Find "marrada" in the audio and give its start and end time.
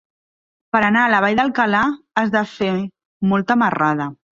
3.67-4.15